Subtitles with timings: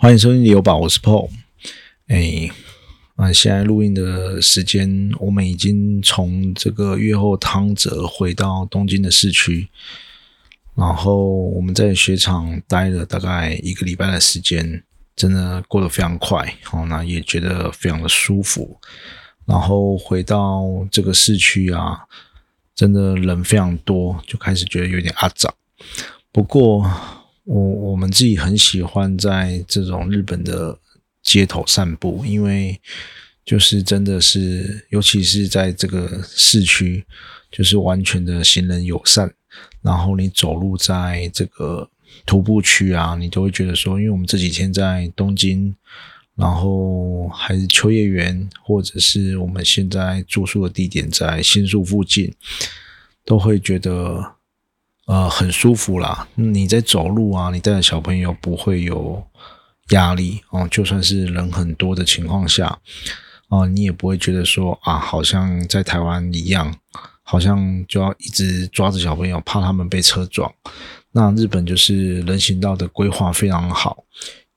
[0.00, 1.28] 欢迎收听有宝，我是 Paul。
[2.06, 2.48] 哎，
[3.16, 9.66] 啊，现在录音的时间，我们已经从这个月后汤泽回到东京的市区，
[10.76, 14.84] 然后我们在雪场待了大概一个礼拜的时间，
[15.16, 18.78] 真的过得非常快，哦，那也觉得非常的舒服。
[19.46, 21.98] 然后回到这个市区啊，
[22.72, 25.52] 真的人非常多，就开始觉得有点阿杂。
[26.30, 26.88] 不过，
[27.48, 27.58] 我
[27.92, 30.78] 我们自己很喜欢在这种日本的
[31.22, 32.78] 街头散步，因为
[33.42, 37.02] 就是真的是，尤其是在这个市区，
[37.50, 39.32] 就是完全的行人友善。
[39.80, 41.88] 然后你走路在这个
[42.26, 45.74] 徒步区啊，你都会觉得说，因为我们这几天在东京，
[46.34, 52.34] 然后还是秋叶原，或者是我们现在住宿的地点在新宿附近，
[53.24, 54.34] 都会觉得。
[55.08, 56.28] 呃，很舒服啦。
[56.34, 59.26] 你在走路啊，你带着小朋友不会有
[59.88, 60.68] 压力哦。
[60.70, 62.78] 就算是人很多的情况下，
[63.48, 66.76] 哦，你也不会觉得说啊，好像在台湾一样，
[67.22, 70.52] 好像就要一直抓着小朋友，怕他们被车撞。
[71.12, 74.04] 那日本就是人行道的规划非常好，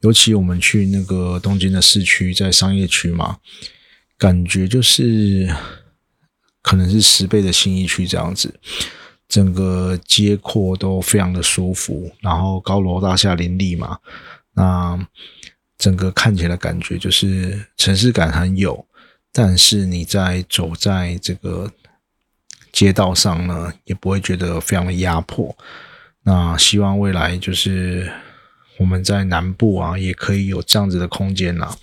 [0.01, 3.37] 尤其我们去那个东京的市区，在商业区嘛，
[4.17, 5.55] 感觉就是
[6.61, 8.59] 可能是十倍的新一区这样子。
[9.31, 13.97] 整个街廓都非常的舒服，然后高楼大厦林立嘛，
[14.53, 15.07] 那
[15.77, 18.85] 整个看起来感觉就是城市感很有，
[19.31, 21.71] 但是你在走在这个
[22.73, 25.55] 街道上呢，也不会觉得非常的压迫。
[26.23, 28.11] 那希望未来就是
[28.79, 31.73] 我们在南部啊，也可以有这样子的空间呐，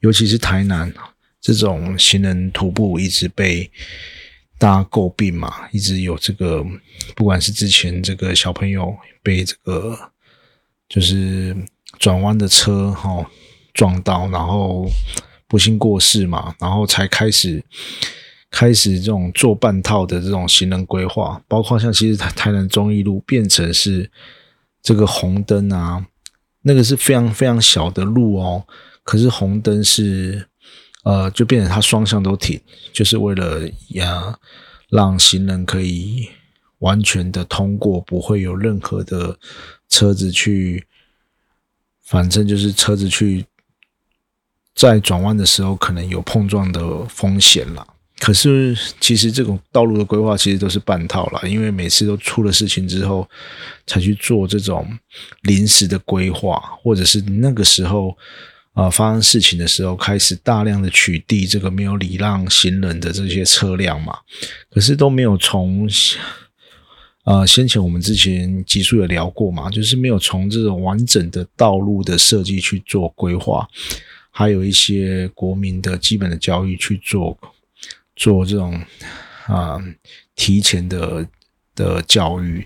[0.00, 0.92] 尤其是台南
[1.40, 3.70] 这种行人徒步一直被。
[4.58, 6.66] 大家诟病嘛，一直有这个，
[7.14, 8.92] 不管是之前这个小朋友
[9.22, 9.96] 被这个
[10.88, 11.56] 就是
[11.98, 13.24] 转弯的车哈
[13.72, 14.90] 撞到，然后
[15.46, 17.64] 不幸过世嘛，然后才开始
[18.50, 24.10] 开始这种做半套的这种行人规划，包括像其实台台南中义路变成是
[24.82, 26.04] 这个红灯啊，
[26.62, 28.66] 那个是非常非常小的路哦，
[29.04, 30.48] 可是红灯是。
[31.08, 32.60] 呃，就变成它双向都停，
[32.92, 34.38] 就是为了呀，
[34.90, 36.28] 让行人可以
[36.80, 39.38] 完全的通过，不会有任何的
[39.88, 40.84] 车子去，
[42.04, 43.46] 反正就是车子去
[44.74, 47.86] 在转弯的时候可能有碰撞的风险啦。
[48.18, 53.26] 可是其实这种道路的规划其实都是半套啦，因为每次都出了事情之后
[53.86, 54.86] 才去做这种
[55.40, 58.14] 临时的规划，或者是那个时候。
[58.78, 64.16] 啊，发生事情的时候，开始大量的取缔这个没有礼让行人的这些车辆嘛，
[64.70, 65.88] 可是都没有从，
[67.24, 73.68] 呃，先前我们之前集数有聊过嘛，就是没有从这种完整的道路的设计去做规划，
[74.30, 77.36] 还有一些国民的基本的教育去做
[78.14, 78.80] 做这种
[79.48, 79.76] 啊
[80.36, 81.26] 提前的
[81.74, 82.64] 的教育。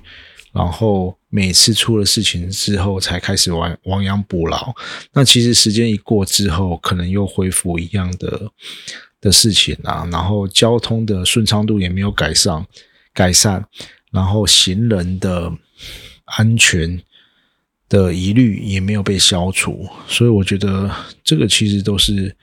[0.52, 4.70] 然后每次出了事情之后，才开始亡亡羊补牢。
[5.14, 8.52] 那其实时间一过之后，可能又恢复一样的
[9.18, 10.06] 的事情啊。
[10.12, 12.66] 然后交通的顺畅度也没有改善，
[13.14, 13.64] 改善。
[14.10, 15.50] 然后行人的
[16.26, 17.02] 安全
[17.88, 19.88] 的疑虑也没有被消除。
[20.06, 20.94] 所以我觉得
[21.24, 22.36] 这个其实都是，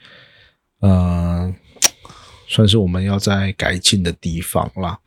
[0.80, 1.54] 呃，
[2.48, 4.98] 算是我们要在改进的地方啦。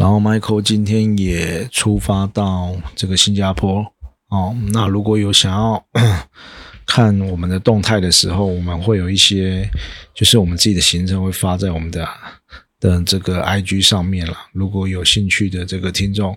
[0.00, 3.84] 然后，Michael 今天也出发到这个新加坡
[4.30, 4.56] 哦。
[4.72, 5.84] 那如果有想要
[6.86, 9.68] 看我们的动态的时候，我们会有一些，
[10.14, 12.08] 就是我们自己的行程会发在我们的
[12.80, 14.34] 的这个 IG 上面了。
[14.54, 16.34] 如果有兴趣的这个听众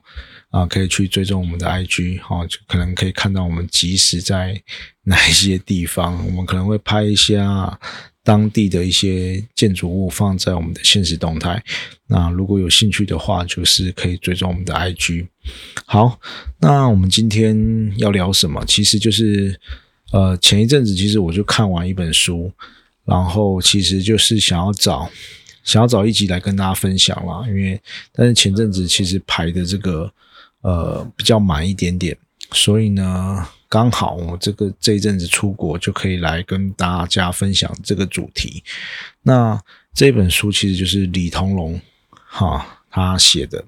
[0.50, 4.62] 啊，可以去追踪我们的 IG 哈，就可能可以看到我们即时在
[5.03, 7.80] 哪一些地方，我们可能会拍一下。
[8.23, 11.61] 当地的一些建筑物放在我们的现实动态，
[12.07, 15.28] 那如果有兴趣的话，就是可以追踪我们的 IG。
[15.86, 16.18] 好，
[16.59, 18.63] 那我们今天要聊什么？
[18.65, 19.59] 其实就是，
[20.13, 22.50] 呃，前一阵子其实我就看完一本书，
[23.03, 25.09] 然后其实就是想要找
[25.65, 27.77] 想要找一集来跟大家分享啦，因为
[28.13, 30.09] 但是前阵子其实排的这个
[30.62, 32.18] 呃比较满一点点，
[32.53, 33.45] 所以呢。
[33.74, 38.64] 刚好我这个这一阵子出国，就可以来跟大家分享这个主题。
[39.24, 39.60] 那
[39.96, 41.81] 这本书其实就是李同龙
[42.14, 43.66] 哈他写的，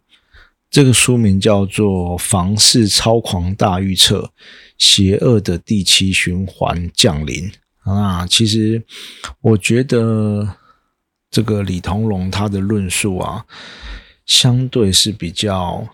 [0.70, 4.32] 这个书名叫做《房市超狂大预测：
[4.78, 7.52] 邪恶的第七循环降临》
[7.92, 8.28] 啊。
[8.28, 8.84] 其实
[9.42, 10.48] 我觉得
[11.32, 13.44] 这个李同龙他的论述啊，
[14.28, 15.88] 相对是比较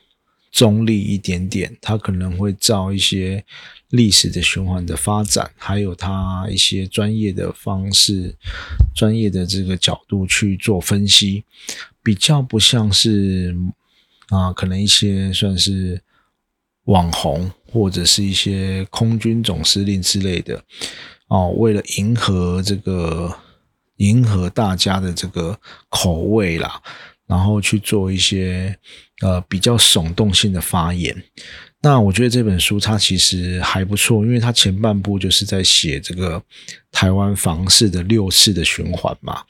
[0.52, 3.44] 中立一点点，它可能会照一些
[3.90, 8.36] 历史的循环的发展，还有它一些专业的方式、
[8.94, 11.46] 专业的这个角度去做分析，
[12.04, 13.56] 比较不像是
[14.28, 16.02] 啊，可能一些算是
[16.84, 20.62] 网红或者是一些空军总司令之类的
[21.28, 23.34] 哦，为了迎合这个
[23.98, 25.58] 迎合大家的这个
[25.90, 26.82] 口味啦。
[27.28, 28.78] 然后去做一些
[29.22, 31.16] 呃比较耸动性的发言，
[31.82, 36.42] 那我觉得这本书它其实还不错，因为它前半部就是在写这个
[36.92, 39.44] 台湾房市的六次的循环嘛。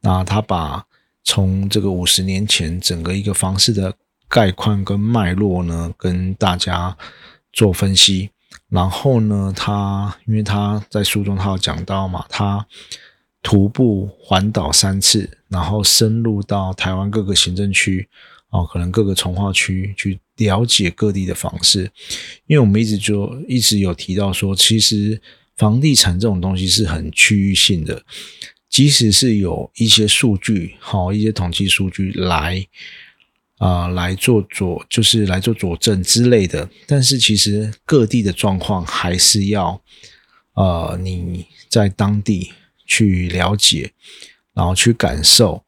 [0.00, 0.84] 那他把
[1.24, 3.94] 从这个五十年前整个一个房市的
[4.28, 6.96] 概况跟脉络呢，跟大家
[7.52, 8.30] 做分析。
[8.68, 12.66] 然后呢，他因为他在书中他有讲到嘛，他。
[13.44, 18.08] 徒步环岛三次，然后深入到台湾各个行政区，
[18.52, 21.90] 哦，可能各个从化区去了解各地的房市。
[22.46, 25.20] 因为我们一直就一直有提到说，其实
[25.56, 28.02] 房地产这种东西是很区域性的，
[28.68, 32.66] 即使是有一些数据，好一些统计数据来
[33.58, 39.82] 啊来做佐，就是来做佐证之类的，但是其实各地的状况还是要
[40.54, 42.52] 呃你在当地。
[42.84, 43.90] 去了解，
[44.52, 45.64] 然后去感受，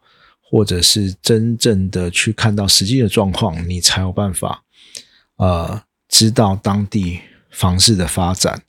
[0.54, 4.62] 或者是真正的去看到实际的状况，你才有办法，
[5.36, 7.18] 呃，知道当地
[7.50, 8.62] 房市的发展。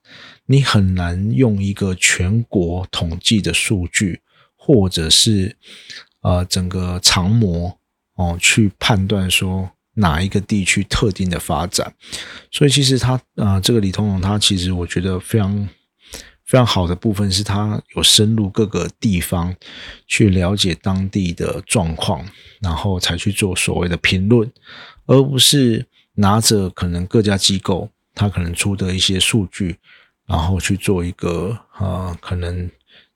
[0.47, 4.21] 你很难用一个全国统计的数据，
[4.57, 5.55] 或者是
[6.21, 7.77] 呃整个长模
[8.15, 11.93] 哦，去判断说哪一个地区特定的发展。
[12.49, 15.69] 所以其实他呃，这个李通龙他其实我觉得非常。
[16.45, 19.55] 非常好的部分是，他有深入各个地方
[20.05, 22.23] 去了解当地的状况，
[22.61, 24.51] 然后才去做所谓的评论，
[25.07, 29.77] 而不是拿着可能各家机构他可能出的一些数据，
[30.27, 32.69] 然后去做一个呃，可能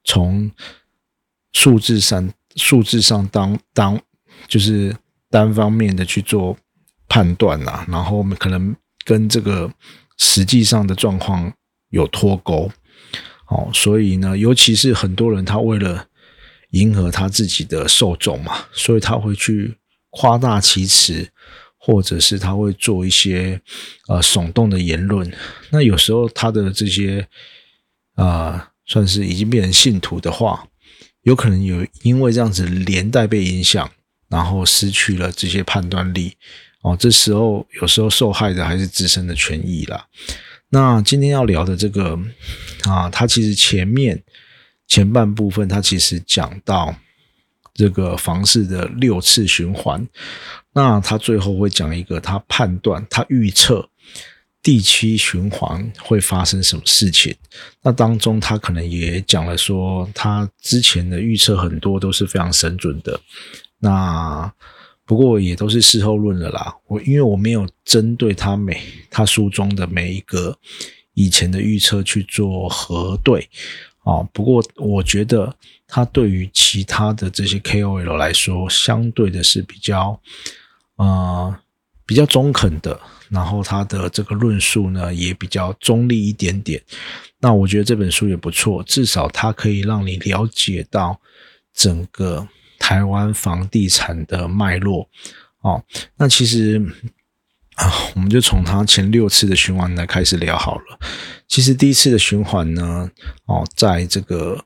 [0.04, 0.52] 从
[1.54, 4.02] 数字上数字上当当
[4.48, 4.96] 就是
[5.30, 6.58] 单方面的去做
[7.08, 9.72] 判断呐，然后我们可能跟这个
[10.18, 11.54] 实际上的状况
[11.90, 12.72] 有脱钩。
[13.50, 16.08] 哦，所以呢，尤其是很多人，他为了
[16.72, 19.76] 迎合他自己的受众嘛，所以他会去
[20.12, 21.28] 夸大其词，
[21.78, 23.60] 或者是他会做一些
[24.08, 25.32] 呃耸动的言论。
[25.72, 27.28] 那有时候他的这些
[28.14, 30.68] 啊，算是已经变成信徒的话，
[31.24, 33.90] 有可能有因为这样子连带被影响，
[34.28, 36.34] 然后失去了这些判断力。
[36.82, 40.06] 哦，这时候有时候受害的还是自身的权益啦。
[40.70, 42.18] 那今天要聊的这个
[42.84, 44.24] 啊，它其实前面
[44.88, 46.96] 前半部分，它其实讲到
[47.74, 50.08] 这个房市的六次循环。
[50.74, 53.90] 那他最后会讲一个，他判断、他预测
[54.62, 57.36] 第七循环会发生什么事情。
[57.82, 63.20] 那当中他可能也讲了说，他之前的预测很多都是非常神准的。
[63.80, 64.54] 那
[65.10, 66.72] 不过也都是事后论了啦。
[66.86, 68.80] 我因为我没有针对他每
[69.10, 70.56] 他书中的每一个
[71.16, 73.50] 以前的预测去做核对
[74.04, 74.22] 啊。
[74.32, 75.52] 不过我觉得
[75.88, 80.22] 他对于其他的这些 KOL 来说，相对的是比较
[80.98, 81.58] 呃
[82.06, 83.00] 比较中肯的。
[83.30, 86.80] 然后他的这个论述呢也比较中立一点点。
[87.40, 91.20] 那我觉得这本书也不错，至少它可以让你了解到
[91.74, 92.48] 整个。
[92.80, 95.08] 台湾房地产的脉络，
[95.62, 95.84] 哦，
[96.18, 96.82] 那其实
[97.76, 101.00] 啊，我们就从它前六次的循环来开始聊好了。
[101.48, 103.12] 其实第一次的循环呢，
[103.46, 104.66] 哦，在这个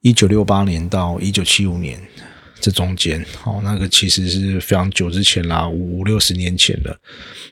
[0.00, 1.98] 一九六八年到一九七五年
[2.60, 7.00] 这中间，哦，那个其实是非常久之前啦，五六十年前了。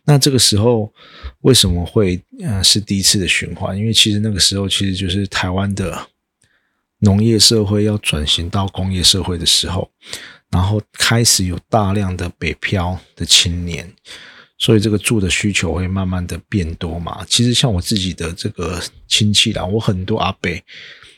[0.04, 0.92] 那这个时候
[1.40, 3.78] 为什么会呃是第一次的循环？
[3.78, 6.06] 因为其实那个时候其实就是台湾的。
[7.00, 9.90] 农业社会要转型到工业社会的时候，
[10.50, 13.90] 然后开始有大量的北漂的青年，
[14.59, 17.25] 所以这个住的需求会慢慢的变多嘛。
[17.28, 20.50] 其实像我自己的这个亲戚啦，我很多阿伯，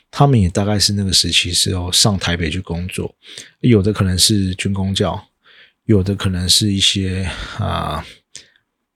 [0.09, 3.13] 他们也大概是那个时期是要上台北去工作，
[3.59, 5.21] 有的可能是军工教，
[5.85, 8.05] 有的可能是一些啊。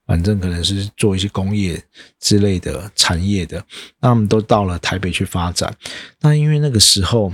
[0.07, 1.79] 反正可能是做一些工业
[2.19, 3.57] 之类的产业的，
[3.99, 5.75] 那他们都到了台北去发展。
[6.21, 7.31] 那因为那个时候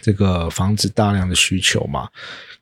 [0.00, 2.08] 这个房子大量的需求嘛，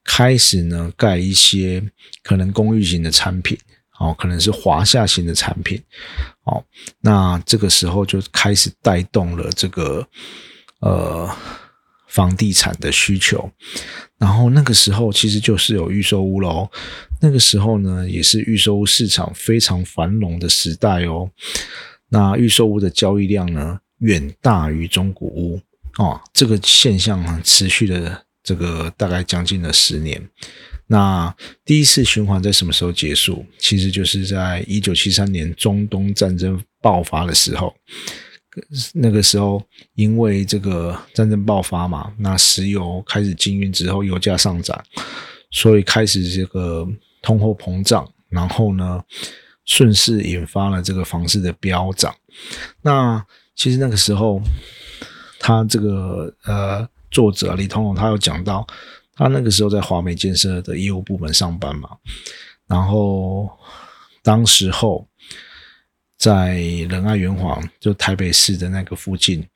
[0.03, 1.83] 开始呢盖一些
[2.25, 3.57] 可能公寓型的产品，
[4.01, 5.81] 哦，可能是华夏型的产品，
[6.43, 6.65] 哦，
[7.01, 10.05] 那这个时候就开始带动了这个
[10.81, 11.31] 呃
[12.17, 13.53] 房地产的需求。
[14.19, 16.67] 然后那个时候其实就是有预售屋喽。
[17.21, 21.31] 那个时候呢，也是预售屋市场非常繁荣的时代哦。
[22.09, 25.61] 那预售屋的交易量呢，远大于中古屋
[25.99, 26.19] 哦。
[26.33, 30.27] 这个现象呢，持续了这个大概将近了十年。
[30.87, 33.45] 那第一次循环在什么时候结束？
[33.59, 37.77] 其实就是在一九七三年中东战争爆发的时候。
[38.95, 39.63] 那个时候，
[39.95, 44.83] 因为这个战争爆发嘛，那石油开始禁运之后，油价上涨，
[45.51, 46.87] 所以开始这个
[47.21, 49.03] 通货膨胀，然后呢，
[49.65, 52.15] 顺势引发了这个房市的飙涨。
[52.83, 54.41] 那其实那个时候，
[55.39, 58.67] 他这个呃作者李通龙他有讲到，
[59.15, 61.91] 他那个时候在华美建设的业务部门上班嘛，
[62.67, 63.51] 然后
[64.23, 65.07] 当时候。
[66.19, 66.57] 在
[66.89, 69.47] 仁爱圆环，就台北市的那个附近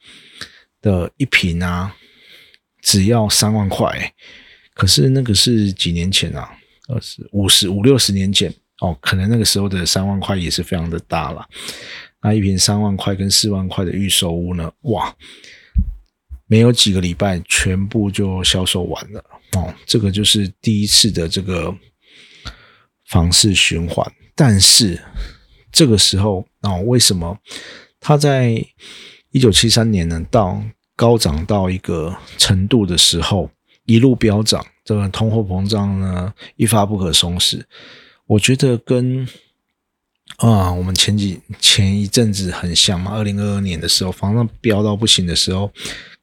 [0.82, 1.96] 的一平啊，
[2.82, 4.12] 只要三万块。
[4.74, 6.50] 可是那个是几年前啊，
[6.88, 11.48] 二十五十五六十年前哦，可能那个时候的三万块也是非常的大了。
[12.22, 15.14] 那一平三万块跟四万块的预售屋呢，哇，
[16.46, 19.24] 没有几个礼拜全部就销售完了
[19.56, 19.74] 哦。
[19.86, 21.74] 这个就是第一次的这个
[23.08, 25.00] 房市循环，但是。
[25.72, 27.38] 这个时候啊，为什么
[28.00, 28.64] 它在
[29.30, 30.20] 一九七三年呢？
[30.30, 30.60] 到
[30.96, 33.50] 高涨到一个程度的时候，
[33.84, 37.64] 一路飙涨，这个通货膨胀呢一发不可收拾。
[38.26, 39.26] 我觉得跟
[40.36, 43.12] 啊，我们前几前一阵子很像嘛。
[43.12, 45.70] 二零二二年的时候，房价飙到不行的时候，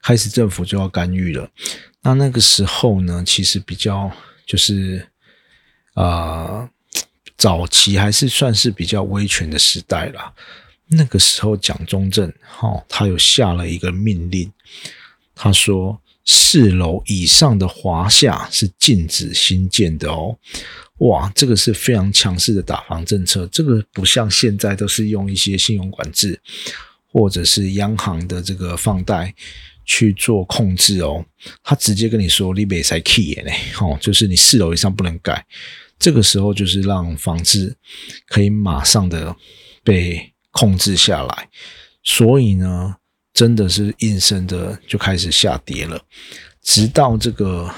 [0.01, 1.49] 开始政府就要干预了。
[2.01, 4.11] 那那个时候呢，其实比较
[4.45, 5.07] 就是
[5.93, 6.69] 啊。
[7.37, 10.33] 早期还是算是比较威权的时代啦。
[10.87, 14.51] 那个时候，蒋中正哈，他有下了一个命令，
[15.35, 20.37] 他说四楼以上的华夏是禁止新建的哦。
[20.99, 23.45] 哇，这个是非常强势的打房政策。
[23.51, 26.39] 这个不像现在都是用一些信用管制
[27.11, 29.31] 或者是央行的这个放贷
[29.85, 31.23] 去做控制哦。
[31.61, 35.45] 他直接跟你说，你别再 key 呢，哦，就是你四楼以上不能改。
[35.99, 37.75] 这个时候就是让房子
[38.27, 39.35] 可以马上的
[39.83, 41.49] 被控制下来，
[42.03, 42.95] 所以呢，
[43.33, 45.99] 真的是应声的就开始下跌了，
[46.61, 47.73] 直到这个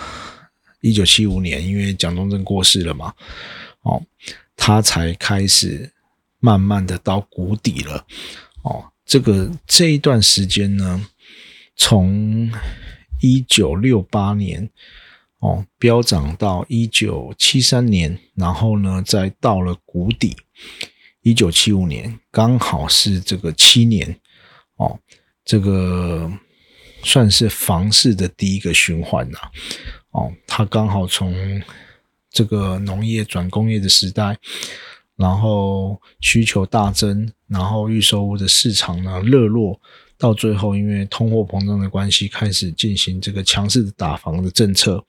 [0.82, 3.14] 一九七五年，因为蒋中正过世了嘛，
[3.84, 4.04] 哦，
[4.56, 5.92] 他才开始
[6.40, 8.06] 慢慢的到谷底了，
[8.64, 11.06] 哦，这个这一段时间呢，
[11.78, 12.52] 从
[13.22, 14.70] 一九六八年。
[15.40, 20.36] 哦，飙涨到一九七三年，然后呢，再到了谷底，
[21.22, 24.20] 一九七五年，刚好是这个七年，
[24.76, 25.00] 哦，
[25.46, 26.30] 这个
[27.04, 29.38] 算是房市的第一个循环呐，
[30.12, 31.34] 哦，它刚好从
[32.30, 34.38] 这个农业转工业的时代，
[35.16, 39.80] 然后需求大增，然后预售屋的市场呢热络。
[40.20, 45.04] 到最后，因为通货膨胀的关系，开始进行这个强势的打房的政策。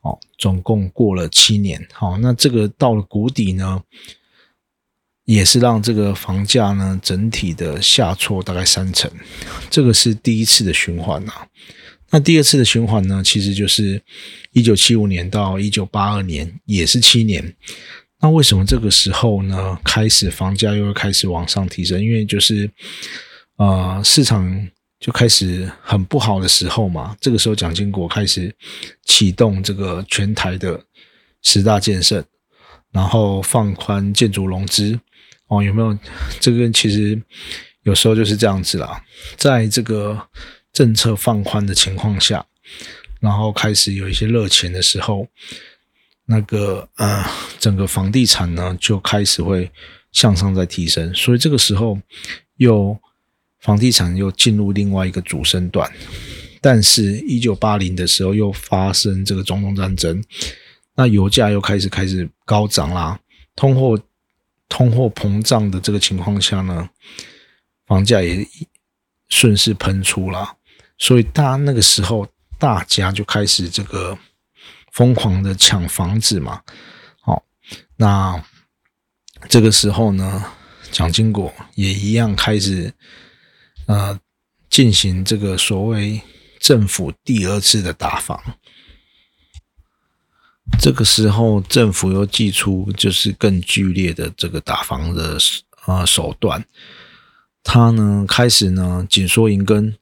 [0.00, 1.86] 哦，总共过了七年。
[1.92, 3.80] 好，那这个到了谷底呢，
[5.26, 9.08] 也是让这个房价呢整体的下挫大概三成。
[9.68, 11.32] 这个是第一次的循环呐。
[12.10, 14.02] 那第二次的循环呢，其实就是
[14.52, 17.54] 一九七五年到一九八二年，也是七年。
[18.20, 22.02] 那为什么这个时候呢，开始房价又会开始往上提升？
[22.02, 22.70] 因为就是。
[23.56, 24.68] 啊，市场
[24.98, 28.54] 就开始很不好的时候嘛，这个时候蒋经国开始
[29.04, 30.80] 启动这个全台的
[31.42, 32.24] 十大建设，
[32.92, 34.98] 然后放宽建筑融资
[35.48, 35.96] 哦，有没有？
[36.40, 37.20] 这个其实
[37.82, 39.04] 有时候就是这样子啦，
[39.36, 40.28] 在这个
[40.72, 42.44] 政策放宽的情况下，
[43.20, 45.26] 然后开始有一些热钱的时候，
[46.26, 47.24] 那个呃，
[47.58, 49.70] 整个房地产呢就开始会
[50.10, 51.98] 向上在提升，所以这个时候
[52.56, 52.98] 又。
[53.62, 55.88] 房地产又进入另外一个主升段，
[56.60, 60.20] 但是，一九八零的时候又发生这个中东战争，
[60.96, 63.20] 那油价又开始开始高涨啦，
[63.54, 63.96] 通货
[64.68, 66.90] 通货膨胀的这个情况下呢，
[67.86, 68.44] 房价也
[69.28, 70.56] 顺势喷出了，
[70.98, 72.26] 所以大那个时候
[72.58, 74.18] 大家就开始这个
[74.90, 76.60] 疯狂的抢房子嘛，
[77.20, 77.44] 好，
[77.94, 78.44] 那
[79.48, 80.44] 这个时候呢，
[80.90, 82.92] 蒋经国也一样开始。
[83.92, 84.18] 呃，
[84.70, 86.22] 进行这个所谓
[86.58, 88.42] 政府第二次的打房，
[90.80, 95.36] 这个时候政府又祭出就是更剧烈的这个打房的
[95.84, 96.64] 呃手段，
[97.62, 99.94] 他呢开始呢紧缩银根，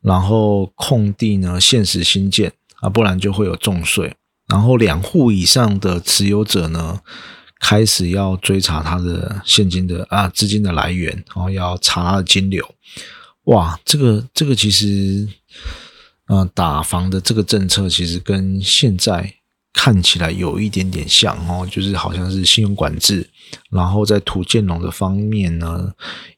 [0.00, 4.14] 然后空地呢限时新建啊，不然就会有重税。
[4.46, 7.00] 然后两户以上的持有者呢，
[7.58, 12.72] 开始要追查他的现金的啊资金的来源，然后要查他的金流。
[13.44, 15.28] 哇，这个这个其实，
[16.26, 19.34] 呃，打房的这个政策其实跟现在
[19.72, 23.28] 看起来有一点点像哦，就是好像是信用管制，
[23.70, 25.92] 然后在土建农的方面呢，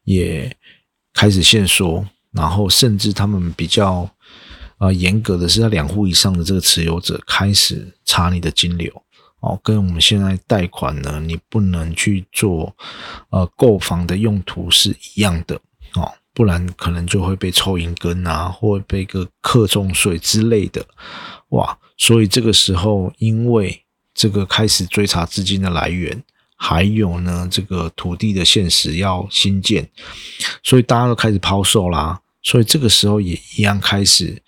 [0.05, 0.57] 也
[1.13, 4.11] 开始限缩，然后甚至他们比较。
[4.77, 8.93] 啊，严格的是在两户以上的这个持有者开始查你的金流
[9.39, 12.75] 哦，跟我们现在贷款呢，你不能去做
[13.31, 15.59] 呃购房的用途是一样的，
[16.35, 20.85] 不然可能就会被抽银根啊，或被个课重税之类的
[21.51, 21.79] 哇。
[21.97, 26.23] 所以这个时候，因为这个开始追查资金的来源，
[26.57, 29.89] 还有呢这个土地的现实要新建，
[30.63, 32.21] 所以大家都开始抛售啦。
[32.43, 34.43] 所以这个时候也一样开始。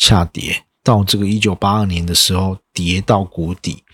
[0.00, 3.84] 下跌到这个一九八二年的时候，跌到谷底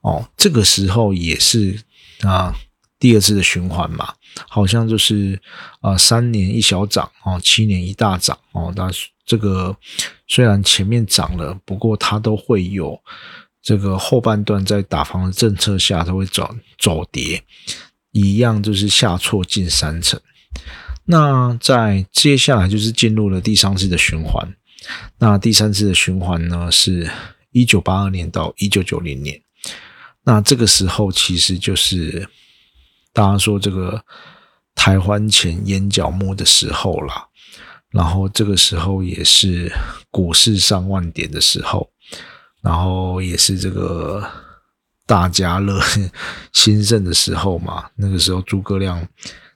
[0.00, 0.28] 哦。
[0.36, 1.80] 这个时候也是
[2.22, 2.52] 啊，
[2.98, 4.12] 第二次的循环嘛，
[4.48, 5.40] 好像就是
[5.80, 8.72] 啊，三年一小涨哦，七年一大涨哦。
[8.76, 8.90] 那
[9.24, 9.76] 这个
[10.26, 13.00] 虽然前面涨了，不过它都会有
[13.62, 17.42] 这个后半段在打房的政策下，它会走走跌，
[18.10, 20.20] 一样就是下挫近三成。
[21.04, 24.54] 那在接下来就是进入了第三次的循环。
[25.18, 27.10] 那第三次的循环呢，是
[27.52, 29.40] 一九八二年到一九九零年。
[30.24, 32.28] 那这个时候其实就是
[33.12, 34.02] 大家说这个
[34.74, 37.26] 台湾前眼角膜的时候啦。
[37.90, 39.70] 然后这个时候也是
[40.10, 41.90] 股市上万点的时候，
[42.62, 44.26] 然后也是这个
[45.06, 45.78] 大家乐
[46.52, 47.84] 兴盛的时候嘛。
[47.96, 49.06] 那个时候诸葛亮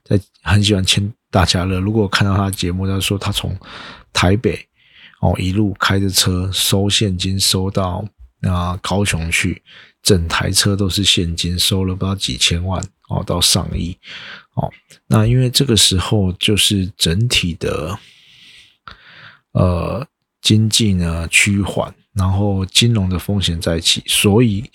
[0.04, 1.80] 在很喜欢签大家乐。
[1.80, 3.56] 如果看到他的节目，他说他从
[4.12, 4.68] 台北。
[5.22, 8.04] 哦，一路开着车收现金，收到
[8.42, 9.62] 啊高雄去，
[10.06, 13.98] 整台车都是现金，收了不知道几千万哦，到上亿
[14.54, 14.72] 哦。
[15.08, 17.98] 那因为这个时候就是整体的
[19.50, 20.07] 呃
[20.40, 24.70] 经济呢趋缓，然后金融的风险再起，所以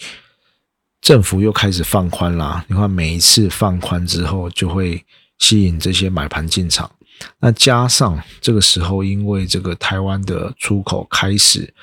[1.00, 2.66] 政府又开始放宽啦。
[2.68, 5.06] 你看每一次放宽之后，就会
[5.40, 6.92] 吸引这些买盘进场。
[7.40, 11.74] 那加上这个时候，因为这个台湾的出口开始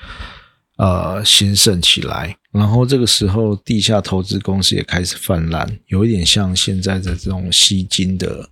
[0.79, 8.49] 呃兴盛起来，然后这个时候地下投资公司也开始泛滥，有一点像现在的这种吸金的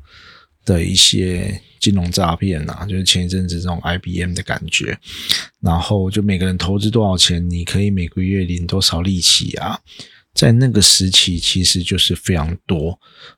[0.66, 5.00] 的一些金融诈骗啊，就是前一阵子这种 IBM 的感觉，
[5.62, 9.80] 然后就每个人投资多少钱，你可以每个月领多少利息啊。
[10.38, 12.92] 在那个时期，其实就是非常多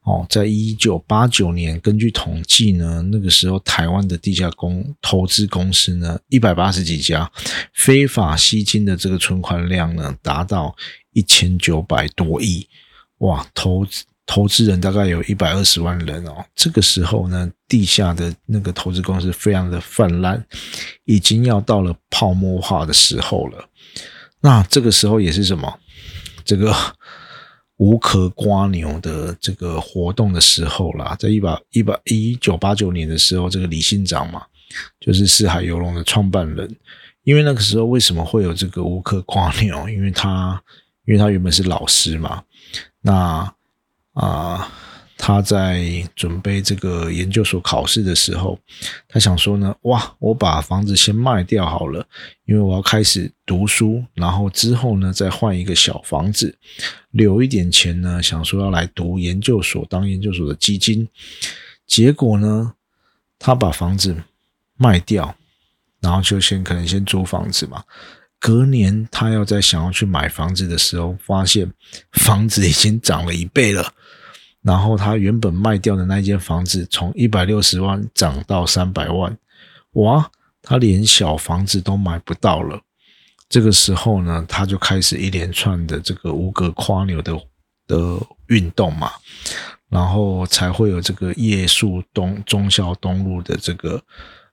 [0.03, 0.27] 哦。
[0.29, 7.31] 在一九八九年，根据统计呢，那个时候台湾的地下公投资公司呢，一百八十几家，
[7.73, 10.75] 非法吸金的这个存款量呢，达到
[11.13, 12.67] 一千九百多亿。
[13.19, 16.43] 哇，投资投资人大概有一百二十万人哦。
[16.53, 20.45] 这个时候呢，地下的那个投资公司非常的泛滥，
[21.05, 23.69] 已经要到了泡沫化的时候了。
[24.41, 25.79] 那这个时候也是什么？
[26.43, 26.73] 这个
[27.77, 34.43] 无壳瓜牛的这个活动的时候啦，在一百一百一九八九年的时候，这个李信长嘛，
[34.99, 36.75] 就是四海游龙的创办人。
[37.23, 39.87] 因为那个时候为什么会有这个无壳瓜牛？
[39.89, 40.61] 因为他
[41.05, 42.43] 因为他原本是老师嘛，
[43.01, 43.53] 那
[44.13, 44.71] 啊。
[45.21, 48.57] 他在准备这个研究所考试的时候，
[49.05, 52.07] 他想说呢，哇，我把房子先卖掉好了，
[52.45, 56.57] 因为我要开始读书，然后之后呢再换一个小房子，
[57.11, 61.05] 留一点钱呢，想说要来读研究所，当研究所的基金。
[61.85, 62.73] 结果呢，
[63.37, 64.15] 他把房子
[64.77, 65.35] 卖掉，
[65.99, 67.83] 然后就先可能先租房子嘛。
[68.39, 71.69] 隔年他要在想要去买房子的时候，发现
[72.13, 73.93] 房子已经涨了一倍了。
[74.61, 79.37] 然后他原本卖掉的那间房子，从一百六十万涨到三百万，
[79.93, 80.29] 哇！
[80.61, 82.81] 他连小房子都买不到了。
[83.47, 87.33] 这个时候呢，他就开始一连串的这个无格夸牛的
[87.87, 89.09] 的运动嘛，
[89.87, 94.03] 然后才会有这个夜宿东中孝东路的这个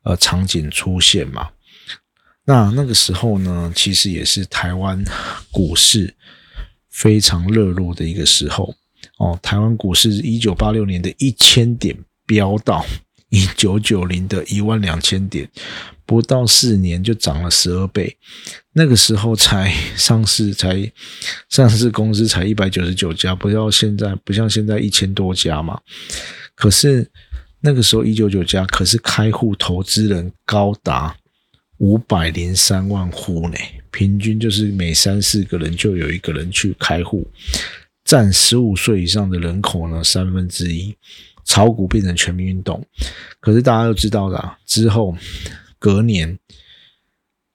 [0.05, 1.49] 呃场景出现嘛。
[2.45, 5.05] 那那个时候呢，其实也是台湾
[5.51, 6.15] 股市
[6.89, 8.73] 非常热络的一个时候。
[9.19, 12.85] 哦，台湾股市一九八六年的一千点飙到
[13.31, 15.49] 一九九零的一万两千点，
[16.05, 18.17] 不到四年就涨了十二倍。
[18.73, 20.93] 那个时候才 上市，才
[21.49, 25.81] 上市公司才一百九十九家，不要现在不像现在一千多家嘛。
[26.55, 27.11] 可是
[27.61, 31.17] 那个时候一九九家，可是开户投资人高达
[31.79, 33.57] 五百零三万户呢，
[33.91, 37.27] 平均就是每三四个人就有一个人去开户，
[38.07, 40.97] 占十五岁以上的人口呢三分之一，
[41.45, 42.83] 炒股变成全民运动。
[43.41, 45.15] 可是大家都知道的，之后
[45.79, 46.39] 隔年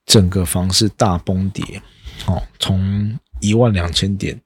[0.06, 1.82] 整个房市大崩跌，
[2.26, 4.38] 哦，从一万两千点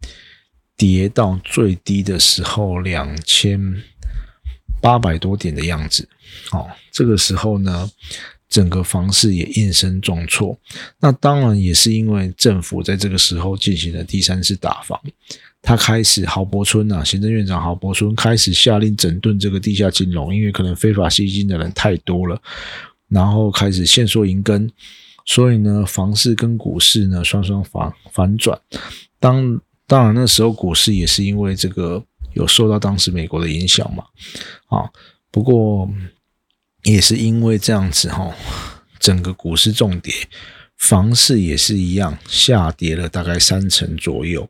[0.77, 3.61] 跌到最低的时候两千
[4.81, 6.09] 八百多点的样子，
[6.53, 7.91] 哦，这个时候呢。
[8.49, 10.57] 整个房市也应声重挫，
[11.01, 14.99] 那当然也是因为政府在这个时候进行了第三次打房，
[15.67, 22.41] 他开始郝柏村呐，行政院长郝柏村开始下令整顿这个地下金融，因为可能非法吸金的人太多了，
[23.09, 24.71] 然后开始限缩银根，
[25.25, 28.57] 所以呢，房市跟股市呢双双反反转。
[29.19, 32.03] 当当然那时候股市也是因为这个
[32.35, 34.05] 有受到当时美国的影响嘛，
[34.69, 34.89] 啊，
[35.31, 35.91] 不过。
[36.83, 38.33] 也是因为这样子哈，
[39.01, 40.15] 整个股市重跌，
[40.77, 44.49] 房市也是一样下跌了大概三成左右。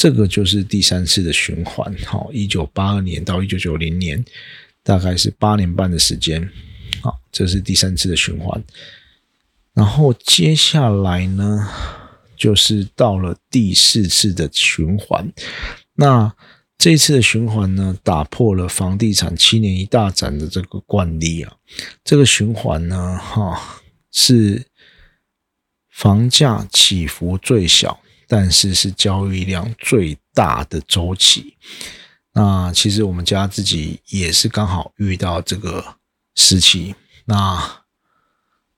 [0.00, 4.24] 这个就是第三次的循环哈，一九八二年到一九九零年，
[4.82, 6.50] 大概是八年半的时间。
[7.02, 8.64] 好，这是第三次的循环。
[9.74, 11.68] 然后接下来呢，
[12.34, 15.30] 就是到了第四次的循环。
[15.96, 16.34] 那
[16.78, 21.52] 这次的循环呢，打破了房地产七年一大涨的这个惯例啊。
[22.02, 24.64] 这个循环呢，哈，是
[25.90, 31.56] 房价起伏最小，但是是交易量最大的周期。
[32.32, 35.96] 那其实我们家自己也是刚好遇到这个
[36.36, 36.94] 时期。
[37.24, 37.82] 那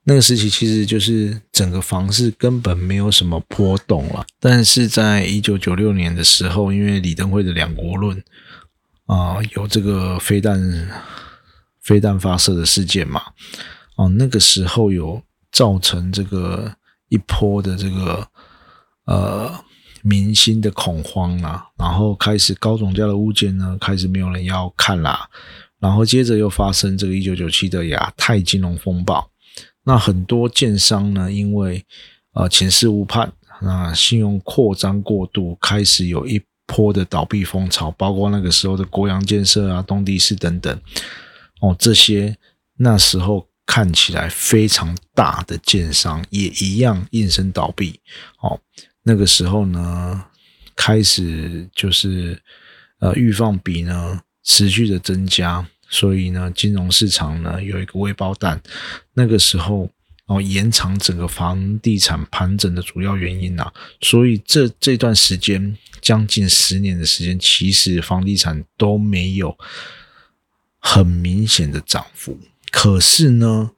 [0.05, 8.25] 那个时期其实就是整个房市根本没有什么波动了，但是在一九九六年的时候，因为李登辉的两国论
[9.05, 10.91] 啊，有这个飞弹
[11.83, 13.23] 飞弹发射的事件嘛，
[13.97, 16.75] 哦，那个时候有造成这个
[17.09, 18.27] 一波的这个
[19.07, 19.53] 呃
[20.03, 25.29] 民心的恐慌啊，然后开始高总价的物件呢开始没有人要看啦，
[25.79, 29.31] 然后接着又发生这个一九九七的亚太金融风暴。
[29.85, 31.85] 那很多建商呢，因为
[32.35, 40.81] 呃前事误判，那信用扩张过度，开始有一波的倒闭风潮，包括那个时候的国阳建设啊、东地市等等，
[41.61, 42.37] 哦，这些
[42.77, 48.01] 那时候看起来非常大的建商也一样应声倒闭。
[48.41, 48.61] 哦，
[49.03, 50.25] 那个时候呢，
[50.77, 52.41] 开始就是
[53.01, 55.67] 呃预放比呢持续的增加。
[55.89, 58.59] 所以呢，金融市场呢有一个微包弹，
[59.13, 59.91] 那个时候
[60.25, 63.71] 哦延长整个房地产盘整的主要原因呐。
[64.01, 69.55] 所以这这段时间将近十年的时间，其实房地产都没有
[70.79, 72.41] 很明显的涨幅。
[72.71, 73.73] 可是呢，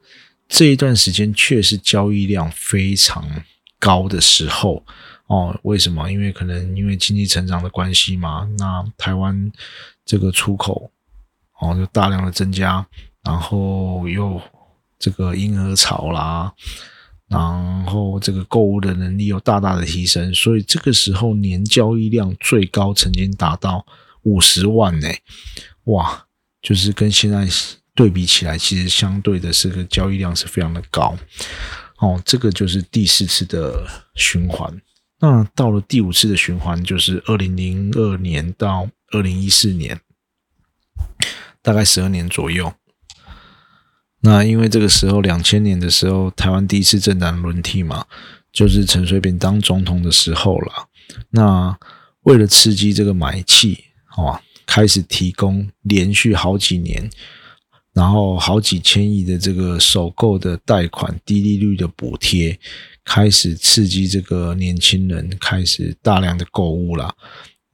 [0.49, 3.43] 这一段时间却是交易量非常
[3.81, 4.87] 高的时候
[5.27, 5.59] 哦。
[5.63, 6.11] 为什么？
[6.11, 8.49] 因为可能因为经济成长的关系嘛。
[8.59, 9.53] 那台湾
[10.05, 10.91] 这个出口。
[11.61, 12.85] 哦，就大量的增加，
[13.23, 14.43] 然后又
[14.99, 16.53] 这个婴儿潮啦，
[17.29, 23.87] 然后这个购物的能力又大大的提升，所以这个时候年交易量最高曾经达到
[24.25, 25.09] 五十万呢，
[25.85, 26.27] 哇，
[26.61, 27.47] 就是跟现在
[27.95, 31.17] 对比起来，其实相对的是个交易量是非常的高。
[31.99, 34.69] 哦，这个就是第四次的循环，
[35.25, 39.99] 那到了第五次的循环，就是二零零二年到二零一四年。
[41.63, 42.75] 大概十二年左右，
[44.21, 48.05] 那因为这个时候两千年的时候，台湾第一次政党轮替嘛，
[48.53, 50.89] 就是陈水扁当总统的时候了。
[51.31, 51.75] 那
[52.25, 53.85] 为了刺激这个买气，
[54.19, 57.09] 哦，开始提供连续好几年，
[57.95, 62.61] 然后好几千亿的这个首购的贷款、低利率的补贴，
[63.05, 67.15] 开始刺激这个年轻人开始大量的购物了。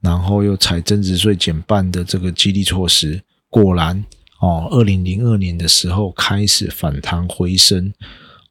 [0.01, 3.21] 然后又采增值税减半的这个激励措施。
[3.49, 4.03] 果然
[4.39, 7.93] 哦，二零零二年的时候开始反弹回升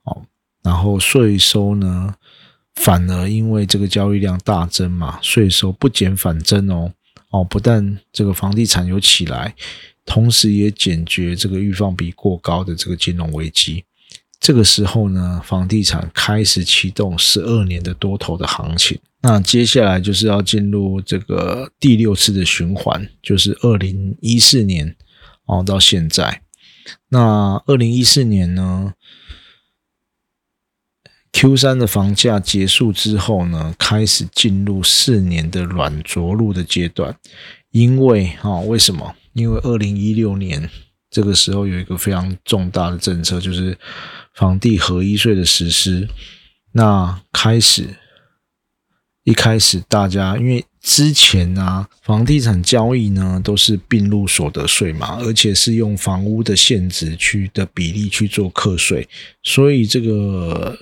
[0.04, 0.22] 哦，
[0.62, 2.14] 然后税收呢
[2.76, 6.92] 反而因为这个交易量大增嘛，税收不减反增哦
[7.30, 9.52] 哦，不但这个房地产有起来，
[10.04, 13.84] 同时也解决这个预放比过高的这个金融危机。
[14.40, 18.98] 这个时候呢，房地产开始启动十二年的多头的行情。
[19.20, 24.96] 那接下来就是要进入这个第六次的循环，就是二零一四年
[25.44, 26.40] 哦到现在。
[27.10, 28.94] 那二零一四年呢
[31.32, 37.14] ，Q 三的房价结束之后呢，开始进入四年的软着陆的阶段。
[37.70, 39.14] 因为啊，为什么？
[39.34, 40.68] 因为二零一六年
[41.10, 43.78] 这个时候有一个非常重大的政策，就是
[44.34, 46.08] 房地合一税的实施，
[46.72, 47.96] 那开始
[49.24, 59.06] 一开始大家因为之前呢，房地产交易呢都是并入所得税嘛，而且是用房屋的现值去的比例去做课税，
[59.42, 60.78] 所以这个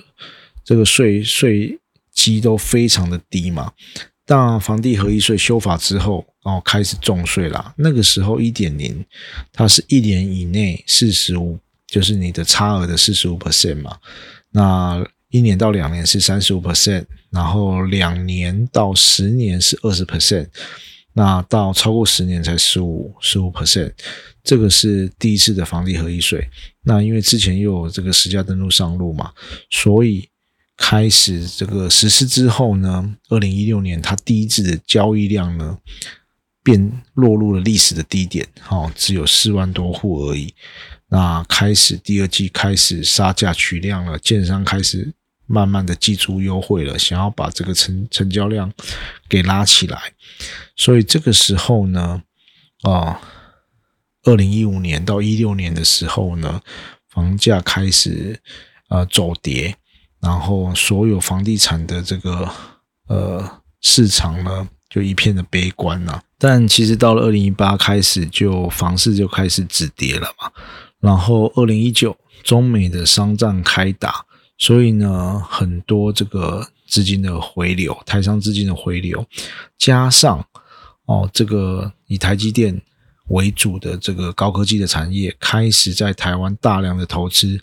[0.63, 1.77] 这个税税
[2.13, 3.73] 基都非常的低嘛。
[4.25, 7.73] 当房地合一税修法之后，哦，开始重税啦。
[7.75, 9.03] 那个时候一点零，
[9.51, 11.59] 它是一年以内四十五，
[11.89, 13.97] 就是你的差额的四十五 percent 嘛。
[14.51, 20.47] 那一年到两年是三十五 percent，然后两年到十年是二十 percent，
[21.13, 23.91] 那到超过十年才十五十五 percent。
[24.43, 26.49] 这个是第一次的房地合一税。
[26.83, 29.31] 那因为之前又有这个实价登录上路嘛，
[29.69, 30.29] 所以。
[30.81, 35.77] 开始这个实施之后呢，二零一六年它第一次的交易量呢，
[36.63, 36.79] 便
[37.15, 40.53] 落入了历史的低点，哈，只有四万多户而已。
[41.09, 45.11] 那开始第二季开始杀价取量了，建商开始
[45.45, 48.71] 慢慢的寄出优惠了，想要把这个成成交量
[49.27, 50.13] 给拉起来。
[50.75, 52.21] 所以这个时候呢，
[52.83, 53.19] 啊，
[54.23, 56.61] 二零一五年到一六年的时候呢，
[57.09, 58.39] 房价开始
[58.89, 59.75] 呃走跌。
[60.21, 62.51] 然后，所有房地产的这个
[63.07, 66.21] 呃市场呢，就一片的悲观呐。
[66.37, 70.51] 但其实到了二零一八开始，就房市就开始止跌了嘛。
[70.99, 74.25] 然后二零一九，中美的商战开打，
[74.57, 79.25] 所以呢，很多这个资金的回流，台商资金的回流，
[79.77, 80.45] 加上
[81.05, 82.81] 哦，这个以台积电
[83.29, 87.59] 为主的这个高科技的产业，开始在台湾大量的投资。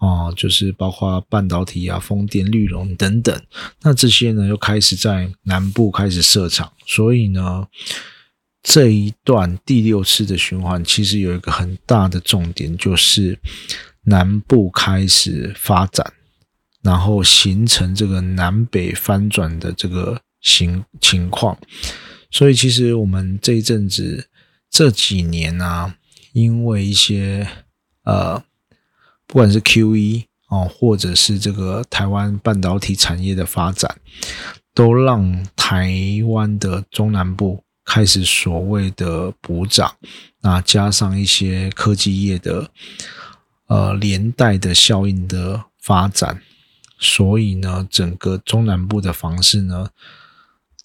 [0.00, 3.40] 哦，就是包括半导体啊、风电、绿融等等，
[3.80, 7.66] 那这些呢又开始在南部开始设厂，所以呢，
[8.64, 13.38] 这一段第六次的循环其实有一个很大的重点，就是
[14.02, 16.12] 南部开始发展，
[16.82, 21.56] 然后形成这个南北翻转的这个情情况。
[22.32, 24.28] 所以其实我们这一阵子
[24.68, 25.94] 这几年啊，
[26.32, 27.46] 因为一些
[28.02, 28.42] 呃。
[29.26, 33.96] 不管是 Q E 哦，或者是这个台湾半导体产业的发展，
[34.74, 35.94] 都让台
[36.28, 39.96] 湾的中南部开始所谓的补涨，
[40.40, 42.70] 那加上一些科技业的
[43.66, 46.40] 呃连带的效应的发展，
[46.98, 49.88] 所以呢，整个中南部的房市呢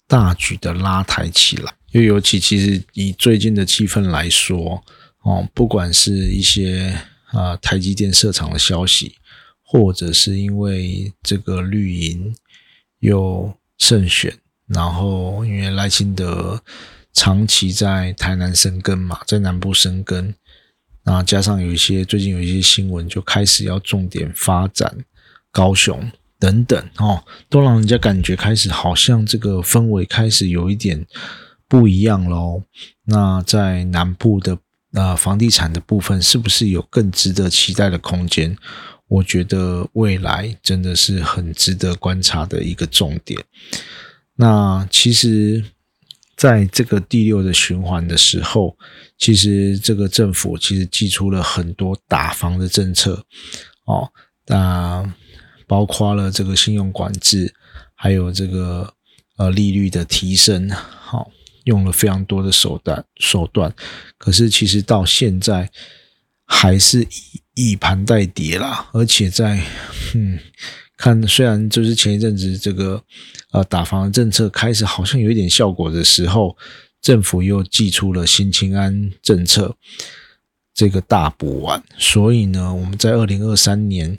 [0.06, 1.74] 大举的拉抬起来。
[1.92, 4.82] 又尤其其实以最近的气氛来说，
[5.22, 7.00] 哦，不管是一些。
[7.32, 9.14] 啊，台积电设厂的消息，
[9.62, 12.34] 或者是因为这个绿营
[12.98, 14.36] 又胜选，
[14.72, 16.62] 然后因为赖清德
[17.12, 20.34] 长期在台南生根嘛，在南部生根，
[21.04, 24.96] 那加上有一些最近有一些新闻，就开始要重点发展
[25.50, 31.06] 高雄等等哦，都让人家感觉开始好像这个氛围开始有一点
[31.68, 32.62] 不一样喽。
[33.04, 34.58] 那在南部的。
[34.92, 38.56] 那房地产的部分是不是有更值得期待的空间？
[39.06, 43.40] 我觉得未来真的是很值得观察的一个重点。
[44.36, 45.64] 那其实，
[46.36, 48.76] 在这个第六的循环的时候，
[49.18, 53.24] 其实这个政府其实寄出了很多打房的政策
[53.84, 54.10] 哦，
[54.46, 55.14] 那
[55.66, 57.54] 包括了这个信用管制，
[57.94, 58.94] 还有这个
[59.36, 61.30] 呃利率的提升，好。
[61.64, 63.72] 用了非常多的手段手段，
[64.16, 65.70] 可是其实到现在
[66.46, 67.06] 还是
[67.54, 68.88] 以盘带跌啦。
[68.94, 69.62] 而且在
[70.14, 70.38] 嗯
[71.00, 73.02] 看，虽然就是前一阵子这个
[73.52, 76.54] 呃打房的政策开始好像有一点效果的时候，
[77.00, 79.74] 政府又寄出了新清安政策
[80.74, 84.14] 这个大补丸，所以呢，我们在二零二三年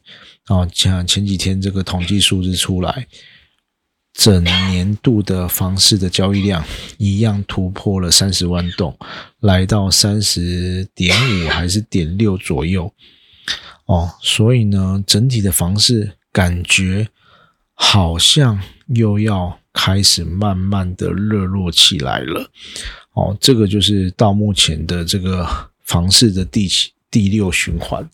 [0.46, 3.08] 啊，像前几天这个统计数字出来。
[4.13, 6.62] 整年度的房市的交易量
[6.98, 8.94] 一样突破了三十万栋，
[9.39, 12.94] 来到三十点五还是点六左右
[13.86, 17.08] 哦，所以呢，整体的房市感觉
[17.74, 22.50] 好像又要开始慢慢的热络起来了
[23.13, 26.91] 哦，这个就是到目前的这个房市的第七。
[27.12, 28.10] 第六循环，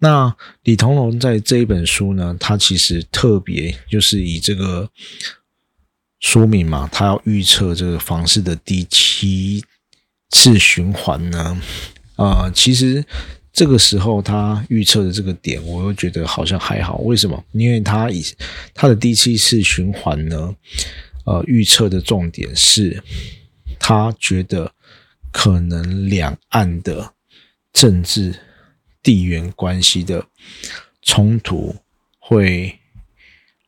[0.00, 4.90] 那李同龙在这一本书呢，他其实特别就是以这个
[6.18, 9.62] 说明嘛，他要预测这个房市的第七
[10.30, 11.62] 次循环呢，
[12.16, 13.04] 啊，其实
[13.54, 17.42] 这个时候他预测的这个点，我又觉得好像还好，为什么？
[17.52, 18.22] 因为他以
[18.74, 20.54] 他的第七次循环呢，
[21.24, 23.02] 呃，预测的重点是，
[23.78, 24.70] 他觉得
[25.32, 27.14] 可能两岸的。
[27.74, 28.32] 政治
[29.02, 30.24] 地缘关系的
[31.02, 31.74] 冲突
[32.20, 32.72] 会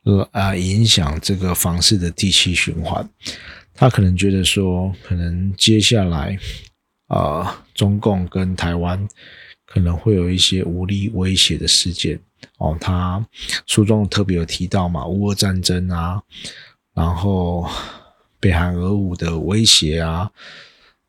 [0.03, 3.05] 呃啊影响这个房市的第七循环。
[3.73, 6.39] 他可能觉得说，可能接下来
[7.07, 9.05] 啊，中共跟台湾
[9.67, 12.19] 可能会有一些武力威胁的事件
[12.57, 12.75] 哦。
[12.81, 13.23] 他
[13.67, 16.19] 书中特别有提到嘛，乌俄战争啊，
[16.95, 17.69] 然后
[18.39, 20.31] 北韩俄乌的威胁啊，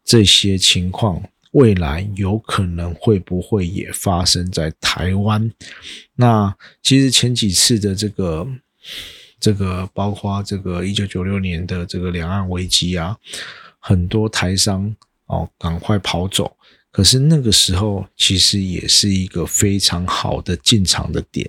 [0.04, 1.22] 这些情况。
[1.52, 5.50] 未来有可能会不会也发生在台湾？
[6.14, 8.46] 那其实前几次的这个
[9.40, 13.16] 这个，包括这个一九九六年的这个两岸危机啊，
[13.78, 14.94] 很多台商
[15.24, 16.54] 哦赶快跑走，
[16.90, 21.48] 可是那个时候其实也是一个非常好的进场的点。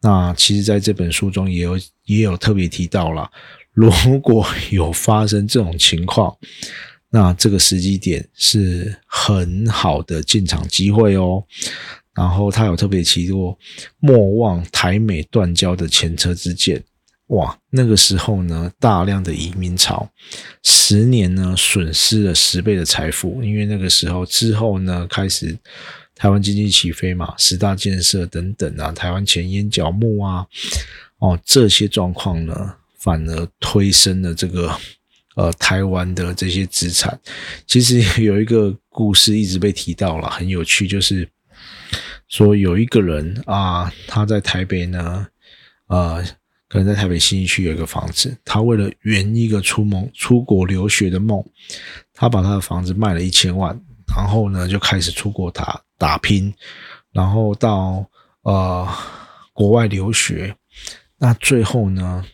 [0.00, 3.30] 那其实在这本书中也有也有特别提到了，
[3.72, 3.90] 如
[4.20, 6.36] 果有发生这种情况。
[7.10, 11.42] 那这个时机点是很好的进场机会哦。
[12.14, 13.58] 然后他有特别提过，
[13.98, 16.84] 莫忘台美断交的前车之鉴。
[17.28, 20.10] 哇，那个时候呢，大量的移民潮，
[20.62, 25.56] 十年呢损失了十倍的财富，因为那个时候之后呢，开始
[26.14, 30.46] 台湾经济起飞嘛，十大建设等等啊，台湾前烟角木啊，
[31.18, 34.78] 哦，这些状况呢，反而推升了这个。
[35.36, 37.16] 呃，台湾的这些资产，
[37.64, 41.28] 其实有一个故事一直被提到了，很有趣，就是
[42.26, 45.28] 说有一个人啊，他在台北呢，
[45.86, 46.24] 呃，
[46.68, 51.44] 可能在台北新一区有一个房子，他为了圆一个出梦出国留学的梦，
[52.12, 53.78] 他把他的房子卖了一千万，
[54.16, 56.52] 然后呢就开始出国打打拼，
[57.12, 58.04] 然后到
[58.42, 58.88] 呃
[59.52, 60.54] 国外留学，
[61.18, 62.24] 那最后呢？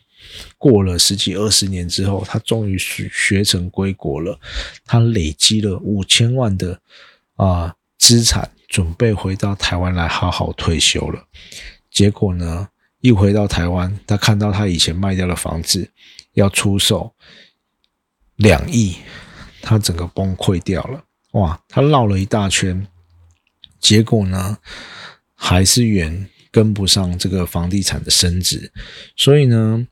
[0.58, 4.36] 过了十几二十年之后，他终于学学成归国了。
[4.84, 6.80] 他累积了五千万的
[7.36, 11.22] 啊资产，准备回到台湾来好好退休了。
[11.90, 12.66] 结果呢，
[13.04, 15.86] 一回到台湾，他看到他以前卖掉的房子
[16.32, 17.14] 要出售
[18.36, 18.96] 两亿，
[19.60, 21.04] 他整个崩溃掉了。
[21.32, 22.86] 哇，他绕了一大圈，
[23.78, 24.56] 结果呢，
[25.34, 28.72] 还是远跟不上这个房地产的升值，
[29.14, 29.86] 所以呢。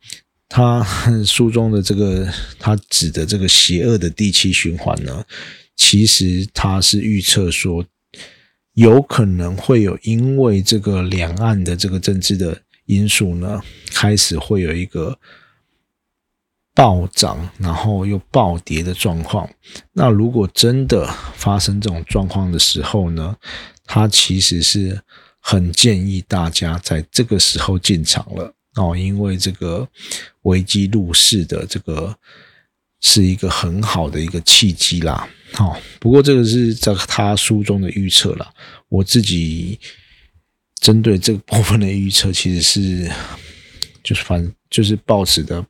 [0.54, 0.84] 他
[1.24, 5.24] 书中的这个，他指的这个邪恶的第七循环呢，
[5.76, 7.82] 其实他是预测说，
[8.74, 13.60] 有可能会有因为这个两岸的这个政治的因素呢，
[13.92, 15.18] 开始会有一个
[16.74, 19.48] 暴涨，然后又暴跌的状况。
[19.92, 23.36] 那如果真的发生这种状况的时候呢，
[23.84, 25.02] 他其实是
[25.38, 28.54] 很建议大家在这个时候进场了。
[28.76, 29.86] 哦，因为这个
[30.42, 32.16] 危机入市的这个
[33.02, 35.28] 是一个很好的一个契机啦。
[35.52, 38.50] 好，不过这个是在他书中的预测啦。
[38.88, 39.78] 我自己
[40.82, 43.08] 针对这个部分的预测，其实是
[44.02, 45.64] 就是反就是抱持的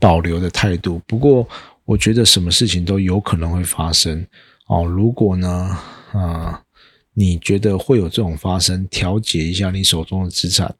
[0.00, 1.00] 保留的态度。
[1.06, 1.48] 不过
[1.84, 4.26] 我觉得什么事情都有可能会发生。
[4.66, 5.78] 哦，如果呢，
[6.12, 6.60] 啊，
[7.14, 10.74] 你觉得会有这种发生，调节一下你手中的资产。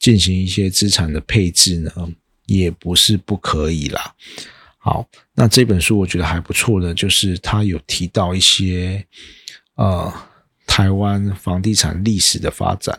[0.00, 1.90] 进行一些资产的配置呢，
[2.46, 4.14] 也不是不可以啦。
[4.78, 9.04] 好，那这本书我觉得还不错的，就是他有提到一些
[9.74, 10.12] 呃
[10.78, 12.96] 台湾房地产历史的发展。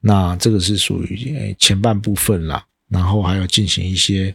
[0.00, 4.34] 那这个是属于前半部分啦，然后还有进行一些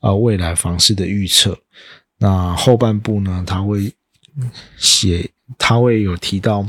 [0.00, 1.58] 呃未来房市的预测。
[2.18, 3.90] 那后半部呢，他会
[4.76, 6.68] 写，他会有提到。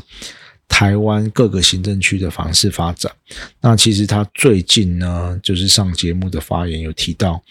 [0.72, 3.12] 台湾各个行政区的房市发展，
[3.60, 7.44] 那其实他最近呢，就是上节目的发言有提到，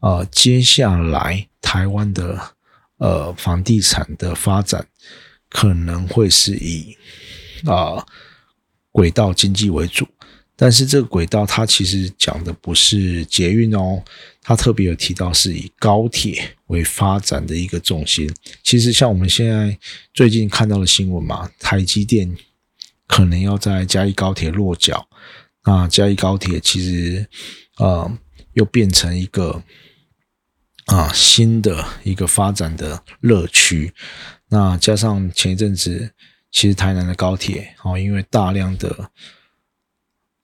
[0.00, 2.38] 呃，接下来台湾的
[2.98, 4.86] 呃房地产的发展
[5.48, 6.94] 可能会是以
[7.66, 8.06] 啊
[8.90, 10.06] 轨道经济为主，
[10.56, 14.02] 但是这个轨道它其实讲的不是捷运哦，
[14.42, 18.32] 它特别有提到是以高铁为发展的一个重心。
[18.62, 19.78] 其实像我们现在
[20.12, 22.36] 最近看到的新闻嘛，台积电。
[23.12, 25.08] 可能要在嘉义高铁落脚，
[25.64, 27.26] 那嘉义高铁其实
[27.78, 28.08] 呃
[28.52, 29.60] 又变成一个
[30.86, 33.92] 啊新的一个发展的乐趣。
[34.48, 36.12] 那加上前一阵子，
[36.50, 39.10] 其实台南的高铁哦，因为大量的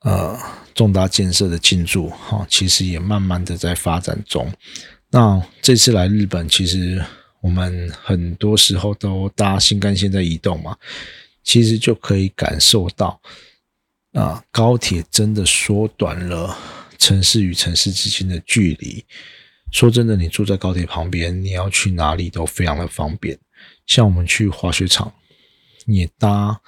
[0.01, 0.37] 呃
[0.73, 4.51] 重大建设的进驻哈，其实也慢慢的在发展中。
[5.09, 7.03] 那这次来日本，其实
[7.41, 10.77] 我们很多时候都搭新干线在移动嘛。
[11.43, 13.21] 其实就可以感受到，
[14.11, 16.53] 啊，高铁真的缩短了
[16.97, 19.05] 城市与城市之间的距离。
[19.71, 23.39] 说真的，你住在高铁旁边，你要去哪里都非常的方便。
[23.85, 25.13] 像我们去滑雪场，
[25.87, 26.61] 也搭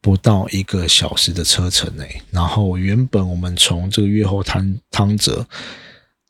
[0.00, 5.46] 不到一个小时的车程诶，然后原本我们从这个月后汤汤泽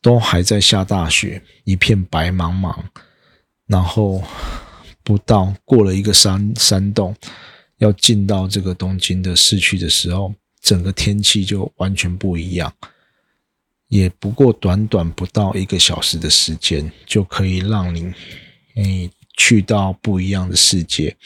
[0.01, 2.77] 都还在下大雪，一片白茫茫，
[3.67, 4.23] 然后
[5.03, 7.15] 不到过了一个山山洞，
[7.79, 12.73] 要进到这个东京的市区的时候，整个天气就完全不一样，
[13.89, 18.13] 也不过短短不到一个小时的时间，就可以让你
[18.77, 21.17] 诶去到不一样的世界。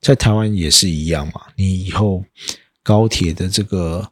[0.00, 2.24] 在台湾也是一样嘛，你以后
[2.82, 4.10] 高铁的这个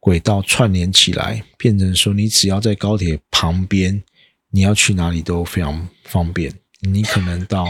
[0.00, 4.02] 轨道串联起来，变成说你只要在高铁旁边，
[4.50, 6.52] 你要去哪里都非常方便。
[6.80, 7.66] 你可能到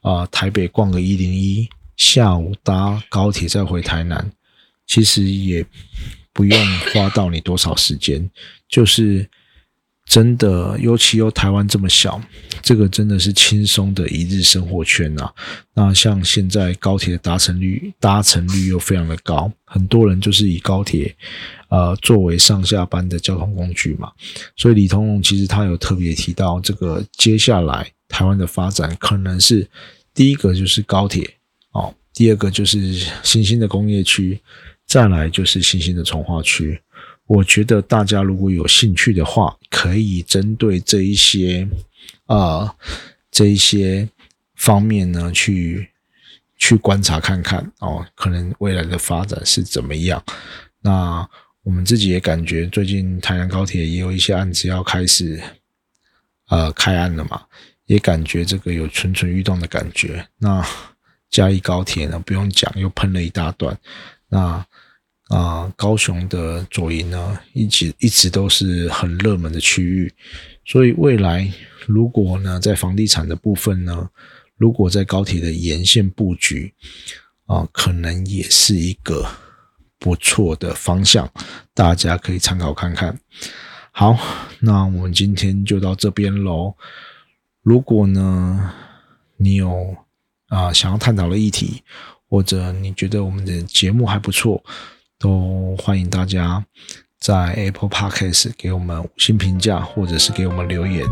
[0.00, 4.32] 啊台北逛个一零一，下午搭高铁再回台南，
[4.86, 5.64] 其实也
[6.32, 8.30] 不用花到你多少时间，
[8.68, 9.28] 就是。
[10.12, 12.20] 真的，尤其又台湾这么小，
[12.60, 15.32] 这个真的是轻松的一日生活圈啊。
[15.72, 21.16] 那像现在高铁的搭乘率，搭乘率又非常的高，很多人就是以高铁，
[21.70, 24.12] 呃，作为上下班的交通工具嘛。
[24.54, 29.66] 所以李通龙其实他有特别提到，这个接下来台湾的发展可能是
[30.12, 31.26] 第一个就是高铁
[31.70, 34.38] 哦，第二个就是新兴的工业区，
[34.86, 36.78] 再来就是新兴的从化区。
[37.32, 41.66] 我觉得大家如果有兴趣的话，可以针对这一些
[42.26, 42.76] 啊
[43.30, 44.06] 这一些
[44.56, 45.88] 方面呢，去
[46.58, 50.22] 去观察看看哦，可能未来的发展是怎么样。
[50.82, 51.26] 那
[51.62, 55.42] 我们自己也感觉，最近台南高铁也有一些案子要开始
[56.50, 57.40] 呃开案了嘛，
[57.86, 60.28] 也感觉这个有蠢蠢欲动的感觉。
[60.36, 60.62] 那
[61.30, 63.74] 嘉义高铁呢，不用讲，又喷了一大段。
[64.28, 64.62] 那
[65.32, 70.12] 啊，高雄的左营呢，一直一直都是很热门的区域，
[70.66, 71.50] 所以未来
[71.86, 74.10] 如果呢，在房地产的部分呢，
[74.58, 76.74] 如果在高铁的沿线布局
[77.46, 79.26] 啊，可能也是一个
[79.98, 81.26] 不错的方向，
[81.72, 83.18] 大家可以参考看看。
[83.90, 84.18] 好，
[84.60, 86.74] 那我们今天就到这边喽。
[87.62, 88.70] 如果呢，
[89.38, 89.96] 你有
[90.48, 91.82] 啊想要探讨的议题，
[92.28, 94.62] 或者你觉得我们的节目还不错。
[95.22, 96.62] 都欢迎大家
[97.20, 101.06] 在 Apple Podcast 给我们五星评价，或者是给我们留言。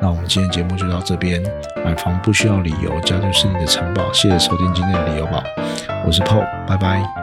[0.00, 1.40] 那我们今天节目就到这边。
[1.84, 4.12] 买房不需要理由，家就是你的城堡。
[4.12, 5.44] 谢谢收听今天的理由吧，
[6.04, 7.21] 我是 Paul，拜拜。